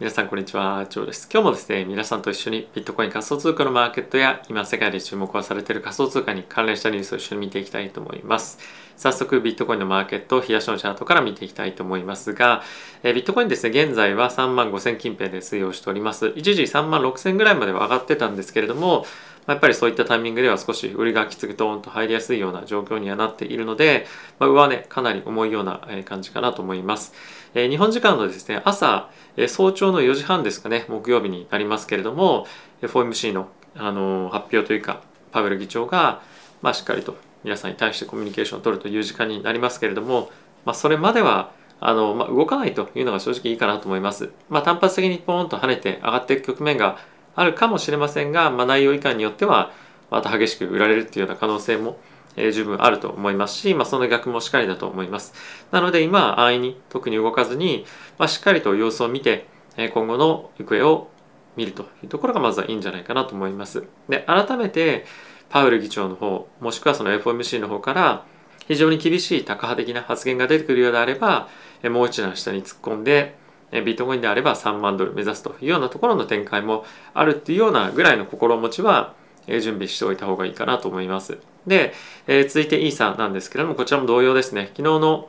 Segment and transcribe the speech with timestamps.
[0.00, 1.28] 皆さんこんにちは、ジョーです。
[1.28, 8.60] 今日もですね、皆さんと一緒にビットコイン仮想通貨のマーケットや今世界で注目をされている仮想通貨に関連したニュースを一緒に見ていきたいと思います。
[8.96, 12.62] 早速ビットコインのマーケット、冷やしのチャートから見ていきたいと思いますが、
[13.02, 16.32] えビットコインですね、現在は3万5000近辺で推移をしております。
[16.36, 19.04] 一時3万6000ぐらいまでは上がってたんですけれども、
[19.48, 24.06] まやっぱりそういったタイミングでは少し売りがきつくドーンと入りやすいような状況にはなっているので、
[24.38, 27.14] まあ、上値かなり重いような感じかなと思います。
[27.54, 29.08] えー、日本時間のですね、朝、
[29.38, 32.46] え、早朝の4時半ですかね、木曜日になりますけれども、
[32.82, 35.00] FOMC の、あの、発表というか、
[35.32, 36.20] パウエル議長が、
[36.60, 40.30] まあ、しっかりと皆さんに対してコミュニケーションを取るという時間になりますけれども、
[40.66, 44.30] まあ、それまではあの、まあ、動かないというのが正直いいかなと思います。
[44.50, 46.98] まあ、単発的にポーンと跳ねて上がっていく局面が
[47.38, 49.72] あるかもしれませんが、まあ、内容以下によっては
[50.10, 51.98] また激しく売られるっていうような可能性も、
[52.36, 55.34] えー、十分あると思いますし、まあ、その逆もしっかりだと思います。
[55.70, 57.84] なので今安易に特に動かずに、
[58.18, 59.46] まあ、しっかりと様子を見て、
[59.94, 61.10] 今後の行方を
[61.56, 63.84] 見るというところがまずはいいんじゃないかなと思います。
[64.08, 65.06] で改めて
[65.48, 68.24] パウエル議長の方もしくはその FOMC の方から
[68.66, 71.48] 非常に厳しいタカ派的な発言が出てくるようであれば
[71.84, 73.36] もう一段下に突っ込んで
[73.72, 79.14] ビットコインであれば3万ドル目指すというようなところの展開もあるっていうようなぐらいの心持ちは
[79.46, 81.38] 準備しておいた方がいいかなと思います。
[81.66, 81.92] で、
[82.26, 85.28] え続いてイーサなんですけれどもこちらも同様ですね昨日の、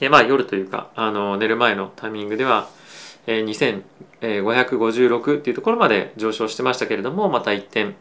[0.00, 2.68] えまあ、夜というかあの寝る前のタイミングでは、
[3.26, 7.94] え2556っていうところまで上昇してましたけれどもまた一点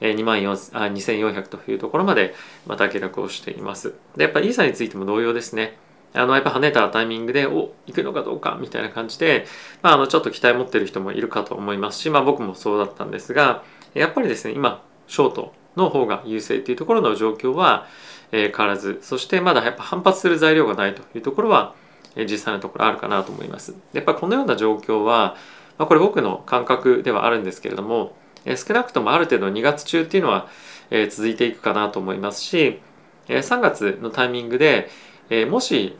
[0.00, 2.34] 2万2400というところまで
[2.66, 3.94] また下落をしています。
[4.16, 5.78] でやっぱイーサについても同様ですね。
[6.14, 9.46] あのやっぱ跳ねたタイミングでお行くのかどうかみたいな感じで、
[9.82, 11.98] まあ、あのちょっと期待持ってる人もいるかと思います。
[11.98, 13.62] し、まあ、僕もそうだったんですが
[13.94, 17.86] やっぱりですね今ショートの方が優勢っていうところの状況は、
[18.32, 21.74] えー、変わらずそしてまだやっぱ反発する材料がないというところは、
[22.14, 23.74] えー、実際のところあるかなと思います。
[23.92, 25.36] やっぱこのような状況は、
[25.78, 30.48] まあ、これ僕の感覚ではあるんですけれども、えー、少なくともある程度2月中っていうのは、
[30.90, 32.80] えー、続いていくかなと思いますし、
[33.28, 34.88] えー、3月のタイミングで、
[35.28, 35.98] えー、もし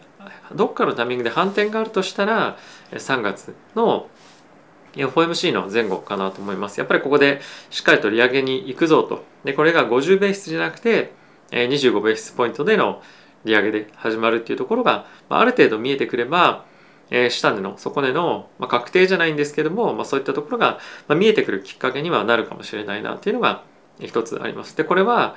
[0.55, 2.57] どっかのタイミングで反転があるとしたら
[2.93, 4.09] 3月の
[4.95, 6.79] FOMC の前後かなと思います。
[6.81, 9.25] やっぱりここでしっかりと利上げに行くぞと。
[9.45, 11.13] で、これが50ベースじゃなくて
[11.51, 13.03] 25ベースポイントでの
[13.45, 16.65] 利上げで始まるっていうところがある程度見えてくれば
[17.11, 23.63] 下値の底値の、まあ、確定じゃないんですけども、まあ、そういったところが、ま見えてくるきっかけにはなるかもしれないなっていうのが
[24.01, 24.77] 一つあります。
[24.77, 25.37] でこれは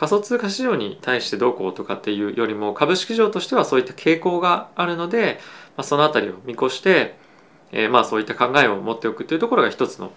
[0.00, 5.38] 仮想通貨市場に対してどうこうとかっていうよりも株式市場としてはそういった傾向があるので、
[5.76, 7.18] まあ、その辺りを見越して、
[7.70, 10.10] えー、まあそういった考えを持っておくというところが一つの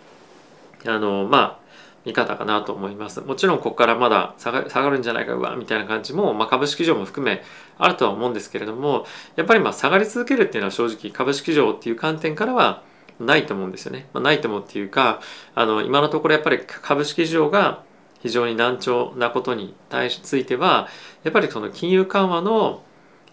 [0.86, 1.60] あのまあ
[2.06, 3.20] 見方かなと思います。
[3.20, 7.44] もちろんここからまだ下が下がるんじゃないかうわみたいな感じも、まあ、株式市場も含め
[7.78, 9.06] あるとは思うんですけれども
[9.36, 12.84] やっぱりまあ下がり続けるっていうのは正直株式市場っていう観点からは
[13.20, 15.20] ないと思うんですよね、まあ、ないと思うっていうか
[15.56, 17.84] あの今のところやっぱり株式市場が
[18.24, 20.88] 非常に難聴なことに対しついては
[21.24, 22.82] やっぱりその金融緩和の、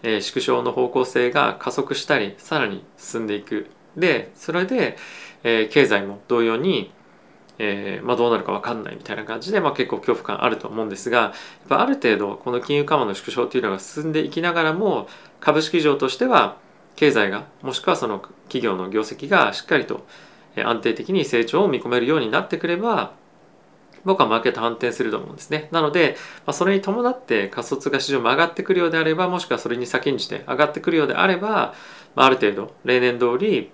[0.03, 3.71] え、縮小の方向性が加速したりさらに進んでいく。
[3.95, 4.97] でそれで、
[5.43, 6.91] え、経済も同様に、
[7.57, 11.31] えーまあ、どうなるか分かんないみたいな感じで、まあ、結構恐怖感あると思うんですがやっ
[11.69, 15.07] ぱある程度この金融緩和の縮小っていうのが進んでいきながらも
[15.39, 16.57] 株式市場としては
[16.95, 20.05] 経済がもしくはその企業の業績がしっかりと
[20.57, 23.13] 安定的に成長を見込めるようになってくれば
[24.05, 25.69] 僕はマーケット反転すると思うんですね。
[25.71, 31.73] なので、まあ、それに伴って仮想通貨市場も上がってくるようであれば、もしくはそれに先んじて上がってくるようであれば、
[32.15, 33.71] まあ、ある程度例年通り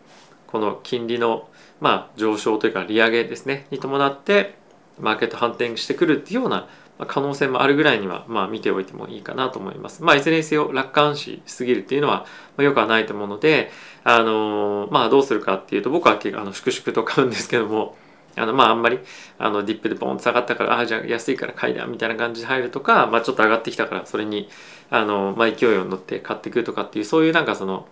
[0.48, 1.50] この金利の
[1.80, 4.56] まあ上昇というか利上げですねに伴って
[5.00, 6.68] マーケット反転してくるっていうような
[7.06, 10.04] 可能性もあるぐらいにはまあ見ておいてもいいかなと思います。
[10.04, 12.26] まあいずれにせよ楽観視しすぎるっていうのは
[12.58, 13.70] よくはないと思うので、
[14.04, 17.96] あのまあどうするかっていうと僕はあの粛々と買うんですけども、
[18.38, 19.00] あのまああんまり
[19.38, 24.50] あのディップでボンと下がったからああじゃあ安いから買いだみたいな感じで入るとか、まあ、ちょっと上がってきたからそれに
[24.90, 27.88] あの、まあ、勢いを乗って買っていくとかっていうそういうなんかその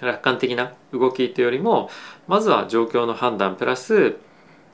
[0.00, 1.90] 楽観的な動きというよりも
[2.26, 4.16] まずは状況の判断プラス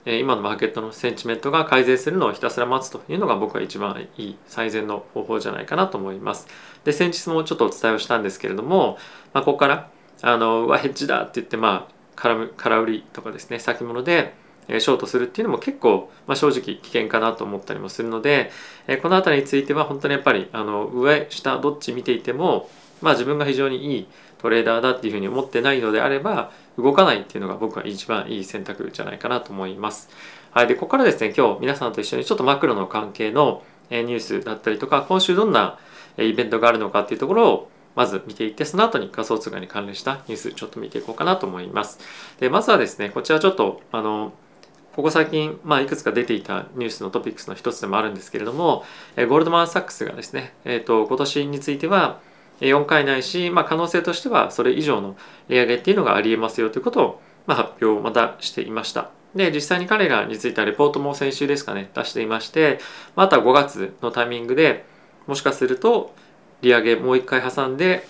[0.07, 6.47] 今のマーケットのセンチメントが改善するのをひたすら待つというのが僕は一番いい最善の方法じゃないかなと思います。
[6.85, 8.97] で先日もちょっとお伝えをしたんですけれども、
[9.35, 9.91] まあ、ここから
[10.23, 14.35] あのうわヘッジだって言ってまあ空空売りとかですね先物で
[14.69, 18.51] ショートするっていうのも結構、まあ、正直危険かなと思ったりもするので
[18.87, 22.69] えこの辺りについては本当にやっぱりあの上下どっち見ていても、
[23.01, 30.09] まあ、自分が非常にいいトレーダーだっていうふうに思ってないのであれば動かないっていうのが僕は一番いい選択じゃないかなと思います。
[30.53, 35.79] はい、でここからですね今日皆さんと一緒にちょっとマクロの関係のニュースだったりとか今週どんな
[36.19, 41.99] イベントがあるのかっていうところをまず見ていってその後に仮想通貨に関連したニュースちょっと見ていこうかなと思います
[42.39, 44.33] でまずはですねこちらちょっとあの
[44.99, 48.85] ここ最近、まあ、いくつか出ていたニュースのトピックスの一つでもあるんですけれども、
[49.15, 52.19] えゴールドマン・サックスがですね、えーと、今年については
[52.59, 55.17] 4回ないし、まあ、可能性としてはそれ以上の
[55.49, 59.11] 利上げっていうのがありえますよということを、まあ、発表をまたしていました。
[59.37, 62.81] で実際に彼らについてはレポートも先週ですかね出していまして
[63.15, 64.85] また5月のタイミングで
[65.29, 66.13] もしかすると
[66.61, 68.09] 利上げもう1回挟んで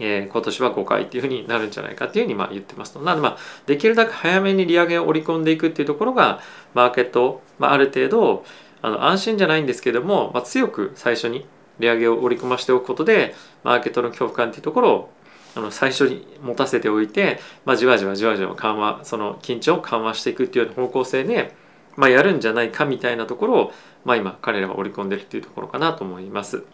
[0.00, 3.00] えー、今年は5回っていうふうになるんじゃないかっていうふうにま言ってますと。
[3.00, 6.40] なのでまあできるだけ早めに利上げを織り込んでいくっていうところが
[6.74, 8.44] マーケット、まあ、ある程度
[8.82, 11.46] あの安心じゃないんですけども、まあ、強く最初に
[11.78, 15.12] 利上げを織り込ましておくことでマーケットの恐怖感っていうところを
[15.56, 21.54] あの最初に持たせておいて、まあ、じわじわじわじわ緩和その緊張を緩和していくっていうような方向性で、
[21.96, 23.72] まあ、やるんじゃないかみたいなところを、
[24.04, 26.64] まあ、今彼らは織り込んでるっていうところかなと思います。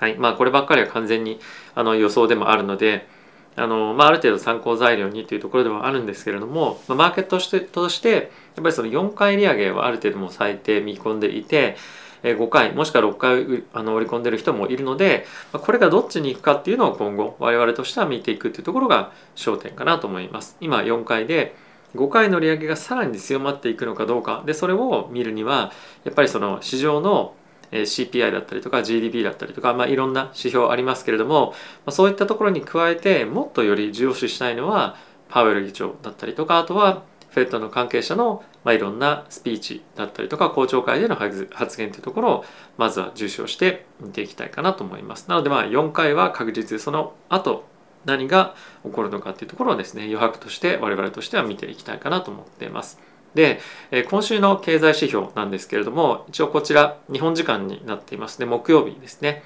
[0.00, 1.38] はいまあ、こればっかりは完全に
[1.74, 3.06] あの予想でもあるので
[3.54, 8.22] あの、まあ、ある程度参考材料にというところではあるんですけれども、まあ、マーケットとしてとしてやっ
[8.62, 11.76] ぱりその4回利上げはある程度も最低見込んでいて
[12.22, 20.56] 5回もしくは6回あの織り込んでる人もいるのでこれがどっちに行くかっていうのを今後我々としては見ていくっていうところが焦点かなと思います。
[20.60, 21.54] 今4回で
[21.94, 25.72] 5回の利上げがさらに強まっていくのかどうかでそれを見るには
[26.04, 27.34] やっぱりその市場の
[27.72, 31.56] CPI だったりとか GDP だったりとか、まあ、いろんな指標ありますけれども、ま
[31.86, 34.96] あ、そういったところに加えてもっとより重要視したいのは
[35.28, 42.44] パウエル議長だったりとかあとはフェットの関係者の、まあ、いろんなスピーチだったりとか公聴会での発言というところを
[42.76, 45.28] まずは重視をして見ていきたいかなと思います。
[45.28, 47.64] なのでまあ4回は確実その後
[48.04, 52.98] 何が起こるのかっていうところをですね余白として我々としては見ていきたいかなと思っています。
[53.34, 53.60] で、
[54.08, 59.42] 今週の経済指標なんですけれども、一応こちら日本時間になっていますね、木曜日ですね。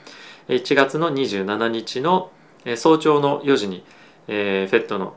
[0.49, 2.31] 1月の27日の
[2.77, 3.85] 早朝の4時に、
[4.29, 5.17] えー、フェットの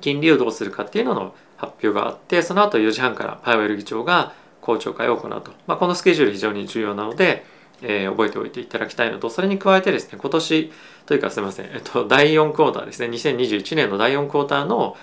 [0.00, 5.52] 金利をどうするかっていうのの発表があって、その後4時半からパウエル議長が公聴会を行うと。
[5.66, 7.44] まあ、このスケジュール非常に重要なので、
[7.82, 10.72] えー、覚えておいていただきたいのと、それに加えてですね、今年
[11.06, 14.96] というかすみません、えっと、第4クォーターですね、2021年の第4クォーターの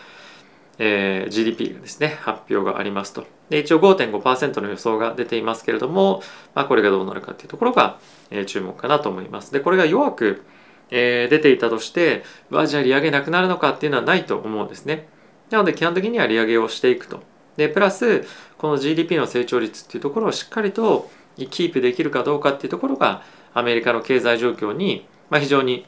[0.84, 3.28] えー、GDP がですね発表がありますと。
[3.50, 6.24] で一応5.5%の予想が出ていますけれども、
[6.56, 8.00] まあ、これがどうなるかっていうところが、
[8.32, 9.54] えー、注目かなと思います。
[9.54, 10.44] でこれが弱く、
[10.90, 15.08] えー、出ていたとしてわじゃあ利上げなくなるのかっていうのはないと思うんですね。
[15.52, 17.22] なので基本的には利上げをしていくと。
[17.58, 18.26] でプラス
[18.58, 21.12] この GDP の成長率っていうところをしっかりと
[21.52, 23.22] キープできるかどうかっていうところが
[23.54, 25.86] アメリカの経済状況に、まあ、非常に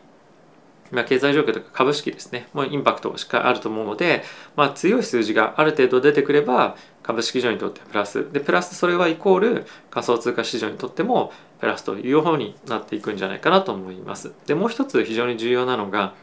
[0.94, 4.24] まあ、経済状況とか株式ですね、もうインパクトしっかりあると思うので、
[4.56, 8.32] まあ、強い数字がある程度出てくれば、株式市場にとってプラス。
[8.32, 14.32] で、プラスそれはイコール仮想通貨市場にとってもプラスという方になっていくんじゃないかなと思います。
[14.46, 16.14] で、もう一つ非常に重要なのが、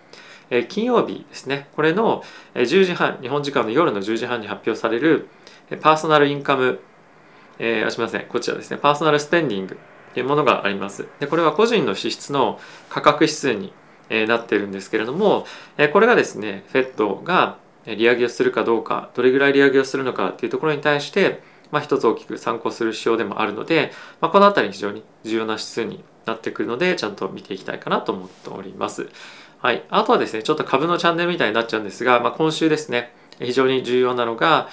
[0.50, 2.24] え金曜日ですね、これの
[2.54, 5.28] 10時半、日本時間の夜の10時半に発表される
[5.80, 6.80] パーソナルインカム、
[7.58, 9.78] えー、あすみません、こちらですね、パーソナルスペンディング
[10.12, 11.06] というものがあります。
[11.20, 12.58] で、これは個人の支出の
[12.88, 13.72] 価格指数に
[14.10, 15.46] えなってるんですけれども、
[15.78, 29.08] えこれがですね FED が利上げをするかどうかどれぐらい利上げをするのかっていうところに対して、まあ、一つ大きく参考する指標でもあるので、まあ、この辺り非常に重要な指数になってくるのでちゃんと見ていきたいかなと思っております。
[29.58, 34.68] はい、あとはですねちょっと株のチャンネルみたいになっちゃうんですが、まあ、今週ですね非常に重要なのが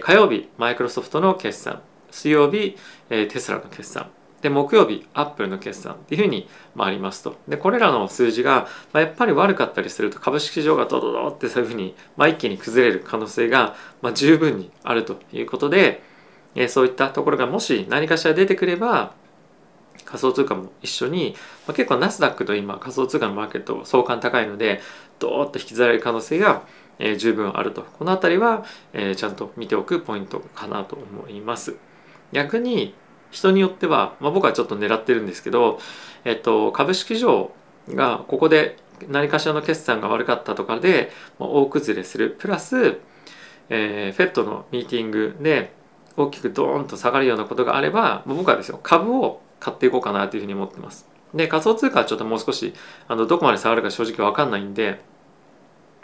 [0.00, 1.82] 火曜日マイクロソフトの決算。
[2.10, 2.76] 水曜日
[3.08, 4.10] テスラの決算。
[4.42, 7.36] で木曜日アップルの決算っていうふうにまありますと。
[7.48, 16.02] でこれらの数字が、まあ、やっぱり悪かったりすると株式市場がドドドってそういうふうに、まあ、一気に崩れる可能性が、まあ、十分にあるということで、
[16.56, 19.14] えー、そういったところがもし何かしら出てくれば
[20.04, 21.34] 仮想通貨も一緒に、
[21.66, 24.80] まあ、結構ナスダックと今仮想通貨のマーケット相関高いので
[25.20, 26.62] ドーッと引きずられる可能性が、
[26.98, 27.82] えー、十分あると。
[27.82, 31.76] この辺りは、えー、ちゃんと見ておくポイントかなと思います。
[32.32, 32.94] 逆に
[33.32, 35.80] 人によっては、まあ、僕はちょっと狙ってるんですけど、
[36.24, 37.50] えっと、株式上
[37.88, 38.76] がここで
[39.08, 42.98] 何かしらの決算が悪かったとかで大崩れするプラス、
[43.68, 45.72] えー、フェットのミーティングで
[46.16, 51.08] 大きくドーンと下がるようなことがあれば僕はですよ株を買っていこうかなというふうに思ってます。
[51.34, 52.74] で仮想通貨はちょっともう少し
[53.08, 55.00] あのどこまで下がるか正直分かんないんで、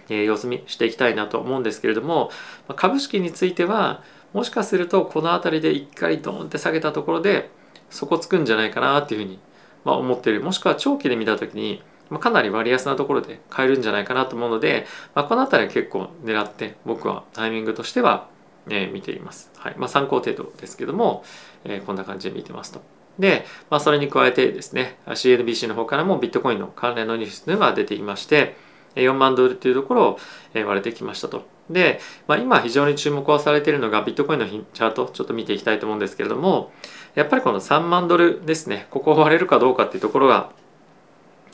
[0.08, 2.30] えー、様子見していきたいなと思うんですけれども
[2.76, 7.50] 株式についてはもしかするとこの辺りで一回ドーンって下げたところで
[7.90, 9.38] 底つくんじゃないかなっていうふうに、
[9.84, 18.28] まあ、思ってるもしくは長期で見た時に、まあ、かなり割安なところで買えるんじゃないかなと思うので、まあ、この辺りは結構狙って僕はタイミングとしては、
[18.68, 21.24] え、見ています、はいまあ、参考程度ですけども、
[21.64, 22.82] え、こんな感じで見てますと。
[23.18, 28.54] で、まあ、それに加えてですね CNBC の方からもビットコインの関連のニュースというのが出ていまして
[28.94, 30.18] 4万ドルというところを
[30.54, 31.57] 割れてきましたと。
[31.70, 36.72] で、まあ、今非常に注目をされているのがビットコインのチャートちょっと見ていきたいと思うんですけれども
[37.14, 40.50] やっぱりこの3万ドルですねここを割れるかどうかっていうところが、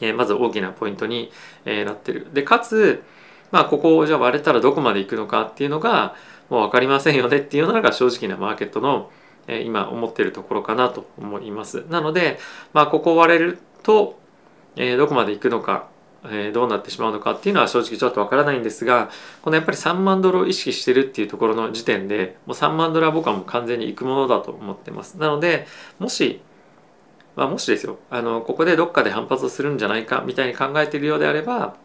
[0.00, 1.30] えまず大きなポイントに、
[1.64, 2.26] えなってる。
[2.35, 3.02] でかつ
[3.50, 6.16] まあここをじゃあ割れたらどこまでいくのかっていうのが
[6.50, 9.11] もう分かりませんよねっていうのが正直なマーケットの、
[9.47, 11.85] え今思っているところかなと思います。
[11.88, 12.38] なので、
[12.73, 14.18] まあ、ここを割れると、
[14.76, 15.88] えどこまでいくのか
[16.30, 19.10] えどうなってしまうのかっていうのは正直ちょっとわからないんですが
[19.42, 25.18] このやっぱり3万ドルを意識してるっていうところの時点でもう3万ドルは僕はもう完全にいくものだと思ってます。
[25.18, 25.66] なので
[25.98, 26.40] もし
[27.36, 27.98] まあもしですよ。
[28.10, 31.76] あのここでどっかで反発をするんじゃないかみたいに考えているようであれば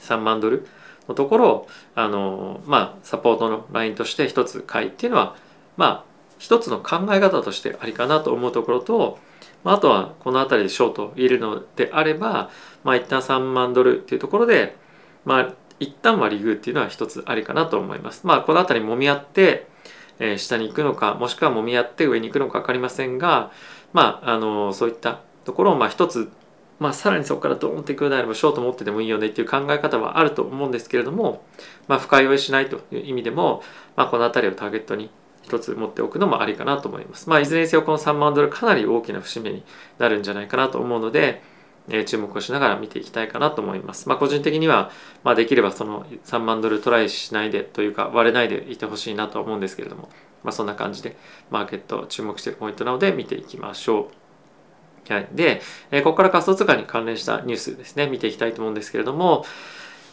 [0.00, 0.66] 3万ドル
[1.08, 5.36] のところをあのまあサポートのラインとして一つ買いっていうのは
[5.76, 6.04] まあ
[6.38, 9.18] 一つの考え方としてありかなと思うところと
[9.64, 12.50] まあ、あとはこの辺りでショートを入れるのであれば、
[12.84, 14.76] まあ、一旦3万ドルっていうところで、
[15.24, 18.26] まあ、一旦はリグっていうのは一つありかなと思います。
[18.26, 19.66] まあ、この辺り揉み合って、
[20.20, 23.50] えー、下に行くのか、もしくは揉み合って上に行くのか分かりませんが、
[23.92, 26.30] まあ、あのそういったところをまあ一つ、
[26.78, 31.44] まあ、さらにそこからドーンっていくのであればショート持っててもいいよねっていう考え方はあると思うんですけれども、
[31.86, 33.62] まあ、深酔いしないという意味でも、
[33.96, 35.10] まあ、この辺りをターゲットに
[35.42, 37.28] 一つ持っておくのもありかなと思います。
[37.30, 39.62] まあ、いずれにせよこの3万ドルかなり大きな節目に
[39.98, 41.42] なるんじゃないかなと思うので、
[41.88, 44.08] えー、注目をしながら見ていきたいかなと思います。
[44.08, 44.90] まあ、個人的には、
[45.22, 50.08] まあ、できればその3万ドルトライしないでというか割れないでいてほしいなと思うんですけれども、
[50.42, 51.16] まあ、そんな感じで
[51.50, 54.10] マーケット注目しているポイントなので見ていきましょ
[55.10, 55.12] う。
[55.12, 55.60] はい、で、
[55.90, 59.44] えー、ここから仮想通貨に関連したニュースですね見ていきたいと思うんですけれども、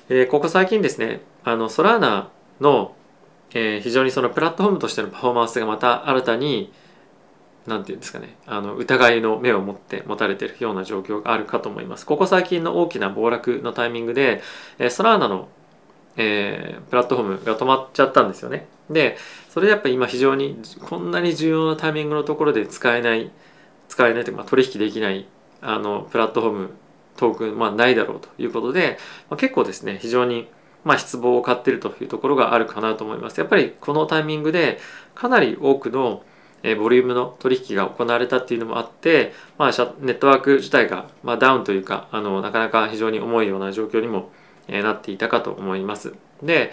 [0.10, 2.94] えー、ここ最近ですねあのソラーナの
[3.54, 6.72] えー、非常にそのプラットフォームとしてのパフォーマンスがまた新たに
[7.68, 8.36] 何て言うんですかね。
[8.46, 12.06] あの疑いの目を持って持たれてるような状況があるかと思います。
[12.06, 14.41] ここ最近の大きな暴落のタイミングで、
[14.80, 15.48] え、ソラーナの、
[16.18, 18.68] えー、プラットフォームが止まっちゃったんですよね。
[18.89, 19.18] で
[19.50, 23.32] それでやっぱり今非常にこんなに重要なタイミングのところで使えない
[23.88, 25.27] 使えないというか、まあ、取引できない
[25.62, 26.70] あのプラットフォーム
[27.18, 28.98] トークン、まあ、ないだろうということで、
[29.30, 30.48] まあ、結構ですね非常に
[30.84, 33.39] まあ、失望を買っているというところがあるかなと思います。
[33.39, 34.80] やっぱりこのタイミングで
[35.13, 36.24] かなり多くの
[36.77, 44.32] ボリュームの取引が行われたっていうのもあって、まあ、ネットワーク自体がまダウンというかあのなかなか非常に重いような状況にも
[44.68, 46.13] なっていたかと思います。
[46.44, 46.72] で、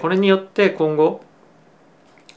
[0.00, 1.22] これによって今後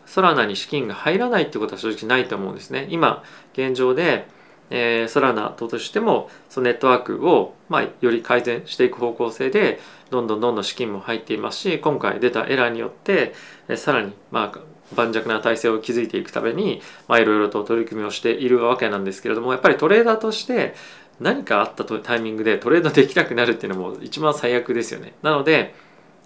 [0.06, 2.88] ソラナに資金が入らないってことは正直ないと思うんですね。
[2.90, 4.28] 今現状で
[4.72, 9.80] え、ソラナとしてもそのネットワークを、まあ、より改善していく方向性で
[10.10, 13.34] どんどんどんどん資金も入っていますし今回出たエラーによって、
[13.68, 14.60] え、さらに、まあ、
[14.96, 20.76] 盤石な体制を築いていくために、まあ、いろいろと取り組みをしているわけなんですけれどもやっぱりトレーダーとして
[21.20, 25.14] 何かあったタイミングでトレードできなくなるっていうのも一番最悪ですよね。
[25.22, 25.76] なので、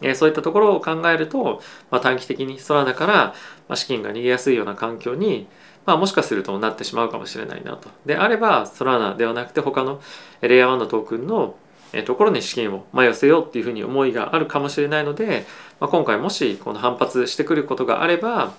[0.01, 3.36] え、そういったところを考えると、まあ、短期的にソラナから、
[3.67, 5.48] ま、資金が逃げやすいような環境に
[5.86, 7.89] まあ、もしかするとなってしまうかもしれないなと。
[8.05, 10.01] であれば、ソラーナではなくて他の
[10.41, 11.55] レイヤー1のトークンの
[12.03, 15.45] ところに資金を寄せようっていうふうに思いがあるかもしれないので、
[15.79, 18.53] まあ、今回もしこの反発してくることがあれば、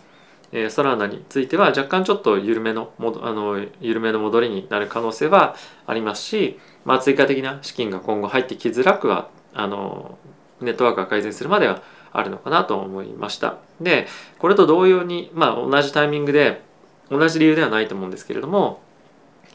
[0.53, 10.19] え、ソラーナについては若干ちょっと緩めのあの緩めの戻りになる可能性はありますし、まあ、追加的な資金が今後入ってきづらくはあの
[10.61, 13.59] ネットワークが改善するまではあるのかなと思いました。
[13.81, 14.07] で
[14.39, 16.63] これと同様に、まあ、同じタイミングで
[17.11, 18.81] 同じ理由ではないと思うんですけれども、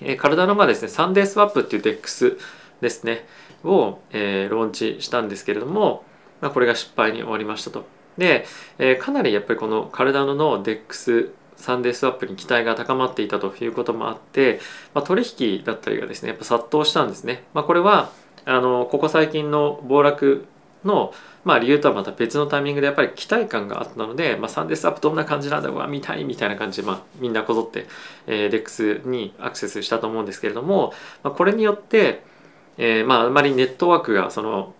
[0.01, 2.38] えー、カルダノがですねサンデースワップっていう DEX
[2.81, 3.25] ですね
[3.63, 6.03] を、えー、ローンチしたんですけれども、
[6.41, 7.86] まあ、これが失敗に終わりましたと。
[8.18, 8.46] で、
[8.77, 14.60] えー、かなりやっぱりこのカルダノの DEX サンデースワップに期待が高まっていたということもあって、
[14.94, 17.44] まあ、取引だったりがですねやっぱ殺到したんですね。
[17.53, 18.12] まあ、これは
[18.46, 20.46] あのここ最近の暴落
[20.84, 21.13] の、
[21.44, 27.86] まあ、理由とはまた別のタイミングでやっぱり期待感があったので、まあ、サンデースワップどんな感じなんだろう見たいみたいな感じで、まあ、みんなこぞって、
[28.25, 32.24] えー、 DEX にアクセスしたと思うんですけれども、まあ、これによって、
[32.81, 34.73] えー、まああまりネットワークがその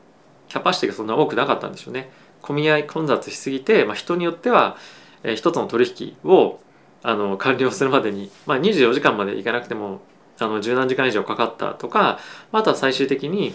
[0.50, 2.12] キャパシティがそんな多くなかったんでしょうね。
[2.42, 4.76] 混み合い混雑しすぎて、まあ、人によっては、
[5.22, 6.60] えー、一つの取引を
[7.04, 10.02] あの完了するまでに、まあ、24時間までいかなくても
[10.40, 12.20] あの十何時間以上かかったとか
[12.52, 13.54] あとは最終的に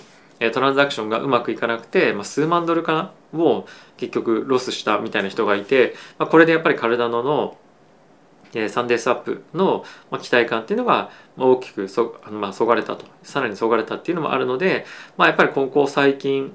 [0.52, 7.56] トランザクションがうまくいかなくて、まあ、数万ドルかなを結局ロスしたみたいな人がいて、まあ、これでやっぱりカルダノの
[8.68, 9.84] サンデースワップの
[10.22, 14.86] 期待感っていうのが大きくそ、まあ、そがれたとさらにそがれたっていうのもあるので、
[15.16, 16.54] まあ、やっぱりここ最近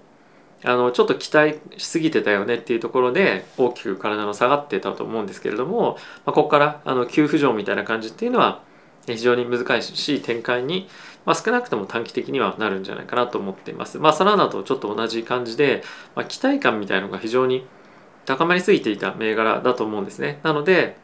[0.63, 8.61] あのちょっと期待しすぎてたよねっていうところで大きく体の下がってたと思うんですけれども、まあ、ここからあの急浮上みたいな感じっていうのは
[9.07, 10.87] 非常に難しい展開に、
[11.25, 13.97] まあ、少なくとも短期的にはなるんじゃないかなと思っています。
[13.97, 15.83] まあ、サラーナとちょっと同じ感じで、
[16.15, 17.65] まあ、期待感みたいなのが非常に
[18.25, 20.39] 高まりすぎていた銘柄だと思うんですね。
[20.43, 20.97] なので、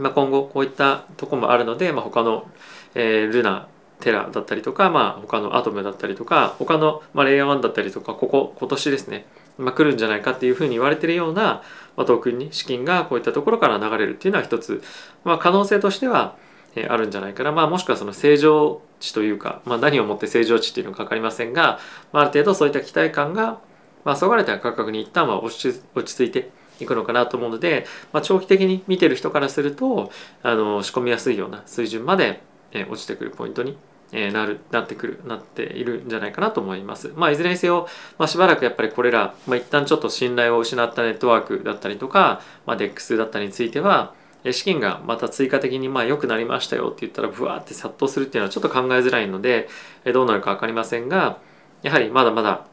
[0.00, 2.48] まあ、今後こういったとこもあるので、まあ、他の、
[2.94, 3.68] えー、ルナ
[4.00, 9.26] テラだったりとか、まあ、他のアトムだったりとか他の、まあ、レイヤー1だったりとかここ今年ですね、
[9.58, 11.62] まあ、来るんじゃないかっていうふうに言われてるような、
[11.96, 14.82] まあ、トークンに資金がこういったところから流れるっていうのは一つ、
[15.24, 16.36] まあ、可能性としては、
[16.76, 21.78] え、あるんじゃないかな、まあ、もしくはその正常値というか、まあ、何をもって正常値っていうのか分かりませんが、
[22.12, 23.58] まあ、ある程度そういった期待感が、
[24.04, 26.50] まあ、そがれた価格に一旦は落ち落ち着いて
[26.84, 30.10] いくのかなと思うので、まあ、長期的に見てる人からすると
[30.42, 33.76] あの仕込みやすいような水準まで、え、落ちてくるポイントに
[34.12, 37.12] えなるなってくるなっているんじゃないかなと思います。
[37.14, 44.14] まあ、いずれにせよ、まあ、しばらくやっぱりこれら、まあ、一旦ちょっと信頼を失ったネットワークだったりとか、まあ、DEX だったりについては
[44.52, 49.68] 資金がまた追加的にまあ良くなりましたよって言ったらブワーって殺到するっていうのはちょっと考えづらいので
[50.12, 51.38] どうなるか分かりませんが
[51.82, 52.66] やはりまだまだ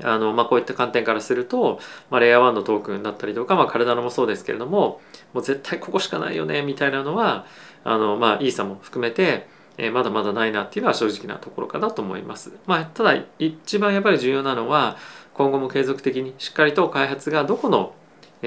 [0.00, 1.80] あの、まあ、こういった観点からすると、
[2.10, 5.00] まあ、レイヤー1のトークンだったりとか、まあ、カルダノもそうですけれども
[5.32, 7.46] もう絶対ここしかないよねみたいなのは
[7.84, 9.46] あの、まあ、イーサも含めて、
[9.76, 12.52] えー、まだまだないなっていうのは正直なところかなと思います。
[12.66, 14.96] まあ、ただ一番やっぱり重要なのは
[15.34, 17.94] 今後も継続的にしっかりと開発がどこの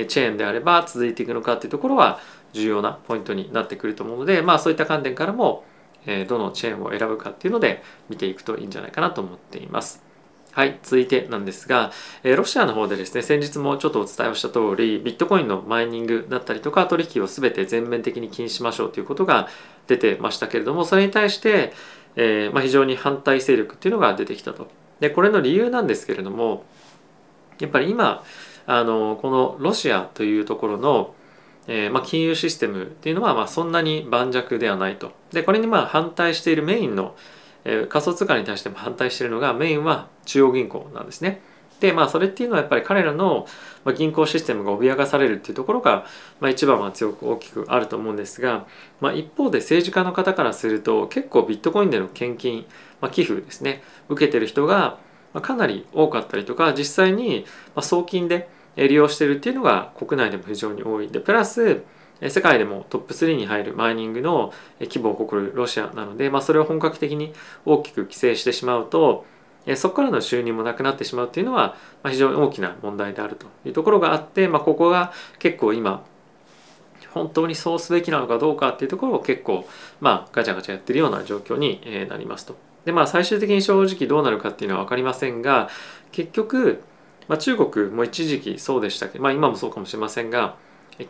[0.07, 2.19] チェーンであれば続いていくのかっていうところは
[2.53, 5.63] 重要なポイントになってくると思うので、まあ、そういった観点からも
[6.27, 10.03] どのチェーンを選ぶかっていうので見ていくといいんじゃないかなと思っています。
[10.55, 11.91] はい、続いてなんですが、
[12.23, 19.49] えロシアの方でですね、先日もちょっとお伝えをした通り、ビットコインのマイニングだったりとか、取引を全て全面的に禁止しましょうということが
[19.87, 21.73] 出てましたけれども、それに対して、
[22.15, 24.69] えー、まあ、非常に反対勢力っていうのが出てきたと。
[25.01, 26.63] で、これの理由なんですけれども、
[27.59, 28.23] やっぱり今、
[28.65, 31.15] あのこのロシアというところの、
[31.67, 35.11] えー、まあ、金融システムっていうのはまあそんなに盤石ではないと。
[35.33, 37.13] でこれにまあ反対しているメインの
[37.65, 41.41] え仮想通貨に対しても反対しているのがメインは中央銀行なんですね。
[41.79, 43.47] でまあそれっていうのはやっぱり彼らの
[43.97, 46.05] 銀行システムが脅かされるっていうところが、
[46.39, 48.65] まあ、一番は強く大きくあると思うんですが、
[49.01, 52.65] まあ、一方で政治家の方からすると結構ビットコインでの献金、
[53.01, 54.97] まあ、寄付ですね受けてる人が
[55.41, 57.45] かなり多かったりとか実際に
[57.81, 58.47] 送金で
[58.77, 61.83] 利用してるっていうのが国内でも非常に多いでプラス
[62.21, 67.33] 世界でもトップ3に入るマイニングの規模を誇るロシアなので、まあ、それを本格的に
[67.65, 69.25] 大きく規制してしまうと
[69.75, 71.75] そこからの収入もなくなってしまうっていうのは
[72.05, 76.05] 非常に大きな問題であるというところがあって、まあ、ここが結構今
[77.13, 79.65] 本当にそうすべきなのかどうかっていうところを結構
[80.01, 82.55] まあガチャガチャやってるような状況になりますと。
[82.83, 85.69] でまあ最終的に正直どうなるかっていうのは分かりませんが
[86.11, 86.83] 結局、
[87.27, 90.57] まあ、中国も一時期そうでしたけど、まあ、今もそうかもしれませんが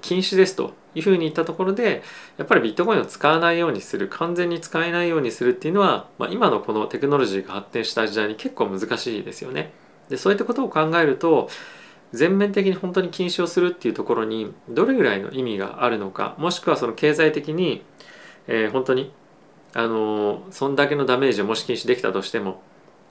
[0.02, 2.04] 禁止ですというふうに言ったところで
[2.38, 9.72] やっぱりビットコインを使わないようにする完全に使えないようにするっていうのは、まあ、今のこのテクノロジーが発展した時代に結構難しいですよね。
[10.10, 11.50] でそういったことを考えると
[12.12, 17.84] 全面的に本当に禁止をするっていうところにどれぐらいの意味があるのかもしくはその経済的に、
[18.48, 19.12] えー、本当に
[19.74, 22.62] あのそんだけのダメージをもし禁止できたとしても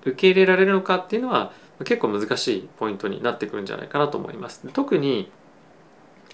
[0.02, 1.52] 受け入れられるのかっていうのは
[1.84, 4.66] 結構難しいポイントになってくるんじゃないかなと思います。
[4.72, 5.30] 特に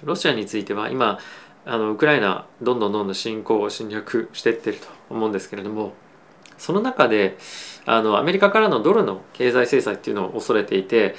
[0.05, 1.19] ロシアについては今
[1.65, 5.93] あのウクライナどんどんどんどん侵攻を侵略してってると思うんですけれども
[6.59, 7.39] その中で
[7.87, 11.15] あのアメリカからのドルの経済制裁っていうのを恐れていて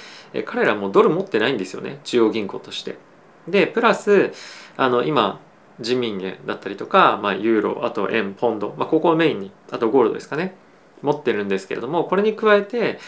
[0.46, 2.98] 彼らもドル持ってないんですよね中央銀行として。
[3.48, 4.32] でプラス
[4.78, 5.40] あの今
[5.80, 10.56] 人民元だったりとか、まあ、ユーロあと円ポンド、まあ、ここをメインにあとゴールドですかね
[11.02, 13.00] 持ってるんですけれどもこれに加えて、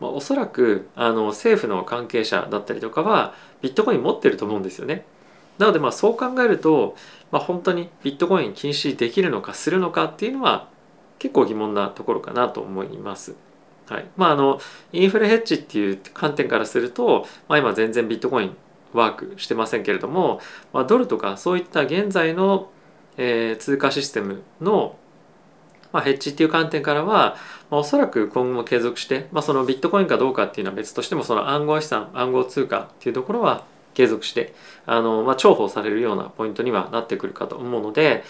[0.00, 5.04] まあ、おそらくあの政府の関係者だったりとかはビットコイン持ってると思うんですよね。
[5.58, 6.96] なのでまあそう考えると、
[7.30, 10.68] まあ、本当にビットコイン禁止できるのかするのかっていうのは
[11.18, 13.34] 結構疑問なところかなと思います。
[13.88, 14.60] はいまあ、あの
[14.92, 18.56] インフレヘッジっていう観点からすると、まあ、今全然ビットコイン
[18.92, 20.40] ワークしてませんけれども、
[20.72, 22.70] まあ、ドルとかそういった現在の、
[23.16, 24.96] えー、通貨システムの、
[25.92, 27.36] まあ、ヘッジっていう観点からは、
[27.70, 34.54] まあ、おそらく今後も継続して、まあ、そのビットコインかどうかっていうのは別としてもその暗号資産暗号通貨っていうところは継続して
[34.86, 38.24] あの、まあ、重宝されるようなポイントにはなってくるかと思うので、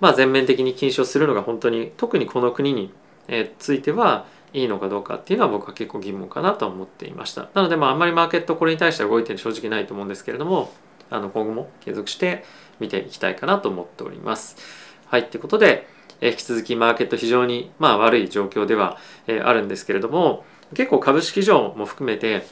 [0.00, 2.92] まあ、全面的に禁止をするのが本当に特にこの国に
[3.58, 7.50] ついてはいいのかどうかっていうのは僕は結構疑問かなと思っていました。
[7.54, 10.72] なのでまああんまりマーケットこれに対しては動いてる正直ないと思うんですけれども
[11.10, 12.44] あの今後も継続して
[12.80, 14.56] 見ていきたいかなと思っております。
[15.06, 15.88] はいということで
[16.20, 18.98] 引き続きマーケット非常にまあ悪い状況では
[19.28, 22.46] あるんですけれども結構株式上も含めて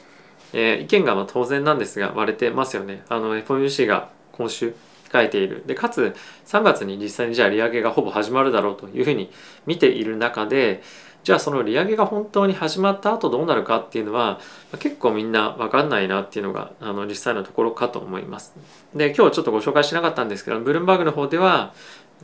[0.52, 3.04] えー、意見がまあ当然なんですが割れてますよね。
[3.09, 4.74] あの FOMC が今週
[5.11, 6.14] 控えているでかつ
[6.46, 9.30] 3月に実際にじゃあ利上げがほぼ始まるだろうというふうに
[9.66, 10.83] 見ている中で
[11.22, 14.40] じゃあその利上げが本当に始まった後どうなるかっていうのは
[14.78, 18.54] 結構みんな分かんないなっていうのがあの実際のところかと思います。
[18.94, 21.72] で今日ちょっとご紹介しなかったんですけどブルームバーグの方では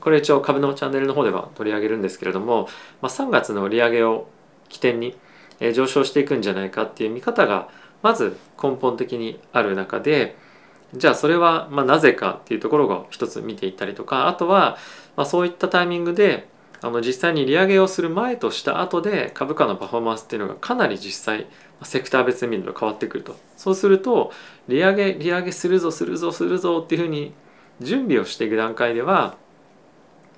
[0.01, 2.69] これ一応株のチャンネルの方では取り上げるんですけれども、
[3.01, 4.27] まあ、3月の利上げを
[4.69, 5.17] 起点に
[5.75, 7.69] 上昇していくんじゃないかっていう見方が
[8.03, 10.37] まず根本的にある中で
[10.95, 14.77] じゃあそれはまなぜかっていうところが一つ見ていったりとかあとは
[15.17, 16.49] まそういったタイミングで
[16.83, 21.47] あの実際に利上げをする前とした後で株価のパフォーマンスっていうのがかなり実際
[21.83, 23.37] セクター別で見ると変わってくると。
[23.57, 24.33] そうすると
[24.69, 27.35] 利上げ利上げするぞするぞするぞっていうふうに
[27.81, 29.37] 準備をしていく段階では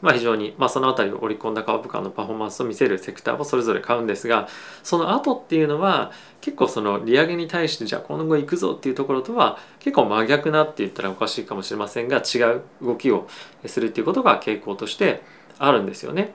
[0.02, 4.48] まあ、非常に、まあ、その辺りを織り込んだ株価のパフォーマンスを見せるセクターをそれぞれ買うんですが
[4.82, 6.10] その後っていうのは
[6.40, 13.28] 結構その利上げに対してじゃあ今後行くぞっていうところとは結構真逆なって言ったらおかしいかもしれませんが違う動きを
[13.64, 15.22] するっていうことが傾向として
[15.58, 16.34] あるんですよね。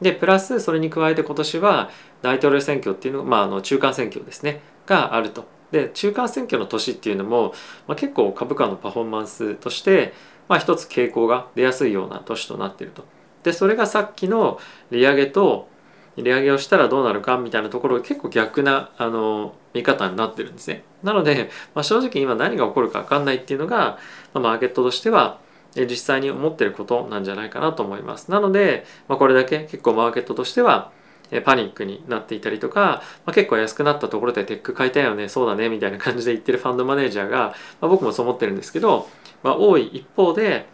[0.00, 1.90] でプラスそれに加えて今年は
[2.22, 5.46] 大統領選挙っていうのまあ、あの中間選挙ですねがあると。
[5.70, 7.54] で中間選挙の年っていうのも、
[7.88, 10.12] まあ、結構株価のパフォーマンスとして
[10.48, 13.04] まあ、一つ傾向が出やすいような年となっていると。
[13.42, 15.68] でそれがさっきの利上げと
[16.16, 20.84] 利上げをしたらどうなるかみたいなところ結構逆なあの見方になってるんですね。
[21.02, 23.98] なので、まあ、正直今何が起こるか分かんないっていうのが、
[24.34, 25.38] まあ、マーケットとしては
[25.74, 28.30] 実際に思ってることなんじゃないかなと思います。
[28.30, 30.92] なので、まあ、これだけ結構マーケットとしては
[31.40, 39.08] パニックになっていたりとか、まあ、結構安くなったところでテック買いたいよねそうだねみたいな感じで言ってるファンドマネージャーが、まあ、僕もそう思ってるんですけど
[39.42, 40.66] まあ、多い一方で、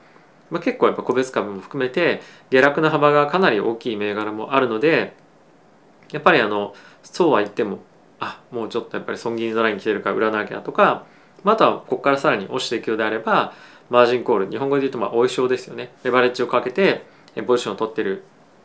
[0.50, 5.14] まあ、結構やっぱ個別株も含めて下落の幅がかなり大きい銘柄もあるので
[6.12, 7.78] やっぱりあのそうは言っても
[8.20, 11.06] あもうちょっとやっぱり損切りのライン来てるから売らなきゃとか、
[11.44, 13.52] まあ、とはここからさらに落ちていくようであれば
[13.90, 15.90] マージンコール日本語で言うとまあおいしょですよね。
[16.02, 17.06] レバレッジをかけて
[17.46, 18.24] ポジションを取ってる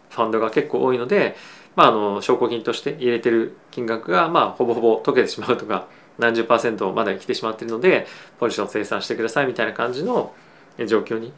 [0.09, 1.35] ファンドが結構多いので、
[1.75, 5.87] まあ、あの証拠金として入れてる金額がまあほぼほぼ溶けてしまうとか
[6.19, 8.05] 何十パーセントまで来てしまっているので
[8.39, 10.33] ポジション生産してくださいみたいな感じの
[10.87, 11.33] 状況に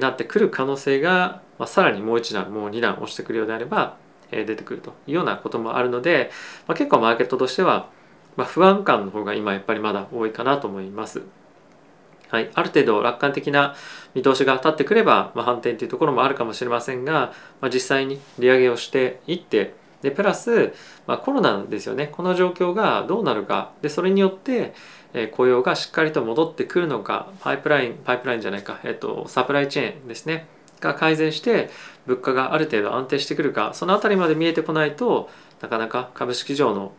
[0.00, 3.96] なってくる可能性が、まあ、さらにもう一段もう二段押してくるようであれば
[4.30, 6.30] 出てくるというようなこともあるので、
[6.66, 7.90] まあ、結構マーケットとしては、
[8.36, 11.22] まあ、不安感の方が今やっぱりまだ多いかなと思います。
[12.32, 13.74] はい、ある程度楽観的な
[14.14, 20.72] 見通しが立ってくれば、まあ、反転というところもあるかもしれませんが、まあ、実際に利上げをしていってでプラス、
[21.06, 22.08] まあ、コロナですよね。
[22.10, 23.72] この状況がどうなるか。
[23.82, 24.72] でそれによって、
[25.12, 30.46] えー、雇用がしっかりと戻ってくるのかパイプラインパイプラインじゃないか、えーと、サプライチェーンですね。
[30.80, 31.70] が改善して
[32.06, 33.72] 物価がある程度安定してくるか。
[33.74, 35.28] その辺りまで見えてこないと
[35.60, 36.92] なかなか株式上の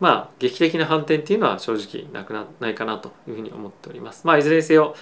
[0.00, 4.26] まあ劇的な反転っていうのは正直なくなないかなというふうに思っております。
[4.26, 4.94] まあいずれにせよ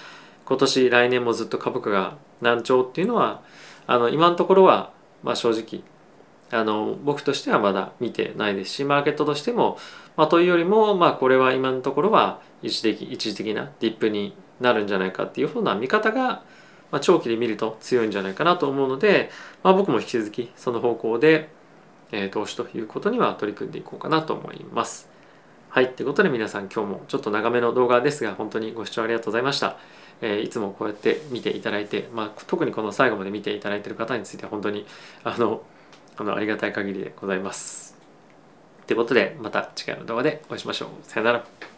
[0.45, 3.41] 今年来年もずっと株価が難聴っていうのは
[3.87, 4.91] あの今のところは
[5.23, 5.83] まあ正直
[6.51, 9.77] あの僕としてはまだ見てないですしマーケットとしても、
[10.15, 16.43] まあ、というよりも、まあ、これは今のところは一時的一時的なディップになるんじゃないかっていうふうな見方が、
[16.91, 19.31] まあ、長期で見ると強いんじゃないかなと思うので、
[19.63, 21.49] まあ、僕も引き続きその方向で、
[22.11, 25.09] え、投資ということには取り組んでいこうかなと思います。
[25.69, 25.91] はい。
[25.91, 29.77] ということで皆さん今日もちょっと長めの動画ですが本当にご視聴ありがとうございました。
[30.21, 34.85] えー、いつもこうやって見ていただいて、まあ、特にこの最後まで見ていただいている方については本当に
[35.23, 35.63] あの
[36.15, 37.97] あのありがたい限りでございます。
[38.87, 40.89] ということでまた次回の動画でお会いしましょう。
[41.03, 41.74] さよなら。